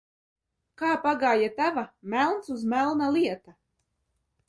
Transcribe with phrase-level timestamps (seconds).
[0.83, 1.85] "Kā pagāja tava
[2.17, 3.59] "melns uz melna" lieta?"